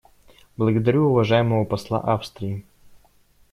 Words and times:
Благодарю 0.57 1.09
уважаемого 1.11 1.63
посла 1.63 1.99
Австрии. 1.99 2.65